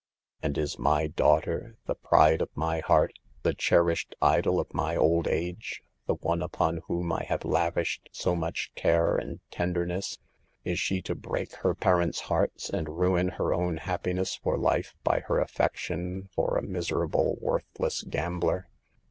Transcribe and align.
And 0.41 0.57
is 0.57 0.79
my 0.79 1.05
daughter, 1.05 1.77
the 1.85 1.93
pride 1.93 2.41
of 2.41 2.49
my 2.55 2.79
heart, 2.79 3.13
the 3.43 3.53
cherished 3.53 4.15
idol 4.19 4.59
of 4.59 4.73
my 4.73 4.95
old 4.95 5.27
age, 5.27 5.83
the 6.07 6.15
one 6.15 6.41
upon 6.41 6.77
whom 6.87 7.11
I 7.13 7.23
have 7.25 7.45
lavished 7.45 8.09
so 8.11 8.35
much 8.35 8.71
care 8.73 9.15
and 9.15 9.41
ten 9.51 9.75
derness, 9.75 10.17
is 10.63 10.79
she 10.79 11.03
to 11.03 11.13
break 11.13 11.53
her 11.57 11.75
parents' 11.75 12.21
hearts 12.21 12.67
and 12.67 12.89
ruin 12.97 13.27
her 13.37 13.53
own 13.53 13.77
happiness 13.77 14.35
for 14.35 14.57
life 14.57 14.95
by 15.03 15.19
her 15.27 15.37
affection 15.39 16.29
for 16.33 16.57
a 16.57 16.63
miserable, 16.63 17.37
worthless 17.39 18.01
gambler 18.01 18.69